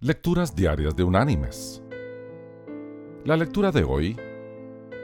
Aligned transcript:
Lecturas 0.00 0.54
Diarias 0.54 0.94
de 0.94 1.02
Unánimes. 1.02 1.82
La 3.24 3.36
lectura 3.36 3.72
de 3.72 3.82
hoy 3.82 4.16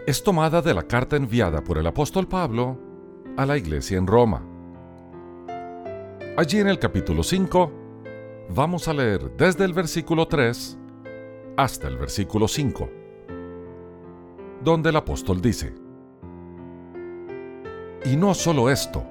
es 0.06 0.22
tomada 0.22 0.62
de 0.62 0.72
la 0.72 0.84
carta 0.84 1.16
enviada 1.16 1.64
por 1.64 1.78
el 1.78 1.86
apóstol 1.88 2.28
Pablo 2.28 2.78
a 3.36 3.44
la 3.44 3.56
iglesia 3.56 3.98
en 3.98 4.06
Roma. 4.06 4.46
Allí 6.36 6.60
en 6.60 6.68
el 6.68 6.78
capítulo 6.78 7.24
5 7.24 7.72
vamos 8.54 8.86
a 8.86 8.94
leer 8.94 9.36
desde 9.36 9.64
el 9.64 9.72
versículo 9.72 10.28
3 10.28 10.78
hasta 11.56 11.88
el 11.88 11.98
versículo 11.98 12.46
5, 12.46 12.88
donde 14.62 14.90
el 14.90 14.96
apóstol 14.96 15.40
dice, 15.40 15.74
Y 18.04 18.14
no 18.14 18.32
solo 18.32 18.70
esto, 18.70 19.04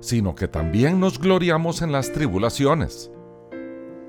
sino 0.00 0.34
que 0.34 0.48
también 0.48 0.98
nos 0.98 1.18
gloriamos 1.18 1.82
en 1.82 1.92
las 1.92 2.10
tribulaciones 2.10 3.12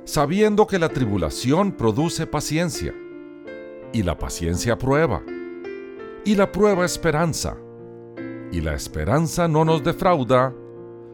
sabiendo 0.10 0.66
que 0.66 0.80
la 0.80 0.90
tribulación 0.90 1.72
produce 1.72 2.26
paciencia, 2.26 2.96
y 3.94 4.02
la 4.02 4.18
paciencia 4.18 4.76
prueba, 4.76 5.22
y 6.26 6.36
la 6.36 6.52
prueba 6.52 6.84
esperanza, 6.84 7.56
y 8.52 8.60
la 8.62 8.74
esperanza 8.74 9.48
no 9.48 9.64
nos 9.66 9.84
defrauda, 9.84 10.52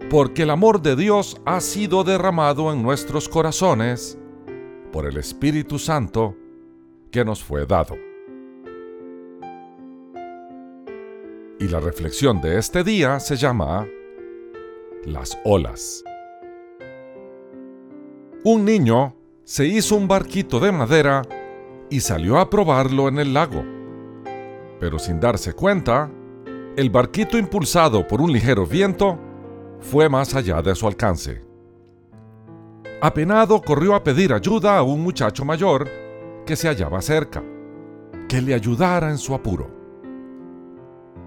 porque 0.10 0.44
el 0.44 0.50
amor 0.50 0.82
de 0.82 0.96
Dios 0.96 1.36
ha 1.46 1.60
sido 1.60 2.06
derramado 2.06 2.72
en 2.72 2.82
nuestros 2.82 3.28
corazones 3.28 4.18
por 4.94 5.06
el 5.06 5.18
Espíritu 5.18 5.78
Santo 5.78 6.38
que 7.12 7.26
nos 7.26 7.44
fue 7.44 7.66
dado. 7.66 7.98
Y 11.60 11.68
la 11.68 11.82
reflexión 11.82 12.40
de 12.40 12.60
este 12.60 12.84
día 12.86 13.20
se 13.20 13.36
llama 13.36 13.86
Las 15.06 15.38
olas 15.44 16.04
un 18.48 18.64
niño 18.64 19.16
se 19.44 19.66
hizo 19.66 19.96
un 19.96 20.08
barquito 20.08 20.60
de 20.60 20.72
madera 20.72 21.24
y 21.90 22.00
salió 22.00 22.38
a 22.38 22.48
probarlo 22.48 23.08
en 23.08 23.18
el 23.18 23.34
lago. 23.34 23.64
Pero 24.80 25.00
sin 25.00 25.20
darse 25.20 25.54
cuenta, 25.54 26.12
el 26.78 26.92
barquito 26.92 27.40
impulsado 27.40 28.08
por 28.08 28.22
un 28.22 28.32
ligero 28.32 28.68
viento 28.68 29.18
fue 29.80 30.10
más 30.10 30.36
allá 30.36 30.62
de 30.62 30.76
su 30.76 30.86
alcance. 30.86 31.42
Apenado 33.02 33.60
corrió 33.64 33.96
a 33.96 34.04
pedir 34.04 34.32
ayuda 34.32 34.78
a 34.78 34.84
un 34.84 35.02
muchacho 35.02 35.44
mayor 35.44 35.90
que 36.46 36.56
se 36.56 36.68
hallaba 36.68 37.02
cerca, 37.02 37.44
que 38.30 38.44
le 38.44 38.54
ayudara 38.54 39.10
en 39.10 39.18
su 39.18 39.34
apuro. 39.34 39.72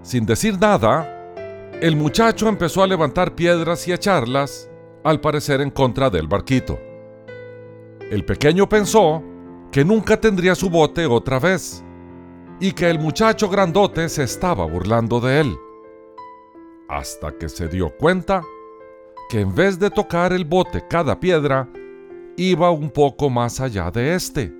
Sin 0.03 0.25
decir 0.25 0.57
nada, 0.57 1.33
el 1.81 1.97
muchacho 1.97 2.47
empezó 2.47 2.81
a 2.81 2.87
levantar 2.87 3.35
piedras 3.35 3.85
y 3.89 3.91
echarlas, 3.91 4.69
al 5.03 5.19
parecer 5.19 5.59
en 5.59 5.71
contra 5.71 6.09
del 6.09 6.27
barquito. 6.27 6.79
El 8.09 8.25
pequeño 8.25 8.67
pensó 8.67 9.23
que 9.71 9.85
nunca 9.85 10.19
tendría 10.19 10.55
su 10.55 10.69
bote 10.69 11.05
otra 11.05 11.39
vez 11.39 11.83
y 12.59 12.71
que 12.71 12.89
el 12.89 12.99
muchacho 12.99 13.49
grandote 13.49 14.09
se 14.09 14.23
estaba 14.23 14.65
burlando 14.65 15.19
de 15.19 15.41
él. 15.41 15.57
Hasta 16.87 17.37
que 17.37 17.47
se 17.49 17.67
dio 17.67 17.95
cuenta 17.95 18.43
que 19.29 19.41
en 19.41 19.53
vez 19.53 19.77
de 19.77 19.91
tocar 19.91 20.33
el 20.33 20.43
bote 20.43 20.87
cada 20.89 21.19
piedra, 21.19 21.69
iba 22.35 22.71
un 22.71 22.89
poco 22.89 23.29
más 23.29 23.59
allá 23.59 23.91
de 23.91 24.15
este 24.15 24.51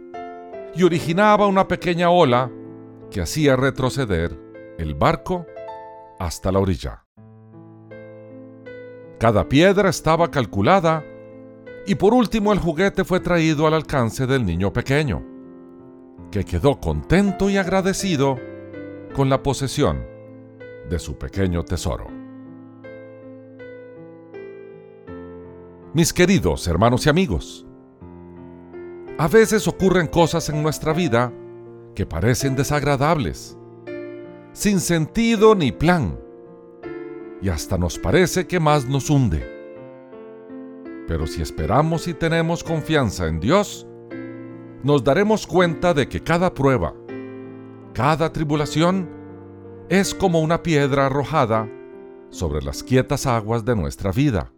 y 0.76 0.84
originaba 0.84 1.48
una 1.48 1.68
pequeña 1.68 2.12
ola 2.12 2.52
que 3.10 3.22
hacía 3.22 3.56
retroceder 3.56 4.40
el 4.78 4.94
barco 4.94 5.48
hasta 6.20 6.52
la 6.52 6.60
orilla. 6.60 7.04
Cada 9.18 9.50
piedra 9.50 9.90
estaba 9.90 10.30
calculada 10.30 11.04
y 11.86 11.96
por 11.96 12.14
último 12.14 12.54
el 12.54 12.60
juguete 12.60 13.04
fue 13.04 13.20
traído 13.20 13.68
al 13.68 13.74
alcance 13.74 14.28
del 14.28 14.46
niño 14.46 14.72
pequeño, 14.72 15.24
que 16.32 16.44
quedó 16.44 16.80
contento 16.80 17.50
y 17.50 17.58
agradecido 17.58 18.38
con 19.14 19.30
la 19.30 19.42
posesión 19.42 20.06
de 20.90 21.00
su 21.00 21.18
pequeño 21.18 21.64
tesoro. 21.64 22.08
Mis 25.94 26.14
queridos 26.14 26.68
hermanos 26.68 27.06
y 27.06 27.10
amigos, 27.10 27.66
a 29.18 29.28
veces 29.28 29.68
ocurren 29.68 30.08
cosas 30.08 30.48
en 30.50 30.62
nuestra 30.62 30.94
vida 30.94 31.34
que 31.96 32.06
parecen 32.06 32.56
desagradables, 32.56 33.58
sin 34.54 34.80
sentido 34.80 35.56
ni 35.56 35.72
plan, 35.72 36.20
y 37.42 37.50
hasta 37.50 37.78
nos 37.78 37.98
parece 37.98 38.48
que 38.48 38.60
más 38.60 38.86
nos 38.86 39.10
hunde. 39.10 39.59
Pero 41.10 41.26
si 41.26 41.42
esperamos 41.42 42.08
y 42.08 42.14
tenemos 42.14 42.64
confianza 42.64 43.26
en 43.26 43.40
Dios, 43.40 43.88
nos 44.84 45.04
daremos 45.04 45.48
cuenta 45.48 45.96
de 45.96 46.08
que 46.08 46.22
cada 46.22 46.54
prueba, 46.54 46.94
cada 47.96 48.32
tribulación, 48.32 49.10
es 49.90 50.14
como 50.14 50.40
una 50.40 50.62
piedra 50.62 51.08
arrojada 51.08 51.68
sobre 52.30 52.62
las 52.62 52.84
quietas 52.84 53.26
aguas 53.26 53.66
de 53.66 53.76
nuestra 53.76 54.12
vida, 54.12 54.54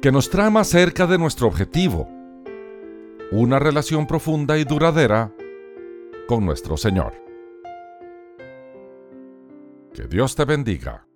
que 0.00 0.10
nos 0.10 0.30
trae 0.30 0.48
más 0.48 0.66
cerca 0.68 1.06
de 1.06 1.18
nuestro 1.18 1.46
objetivo, 1.48 2.08
una 3.30 3.58
relación 3.58 4.06
profunda 4.06 4.56
y 4.56 4.64
duradera 4.64 5.30
con 6.26 6.46
nuestro 6.46 6.78
Señor. 6.78 7.12
Que 9.92 10.04
Dios 10.08 10.34
te 10.34 10.46
bendiga. 10.46 11.09